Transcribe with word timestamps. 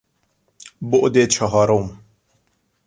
بعد 0.81 1.25
چهارم 1.25 1.99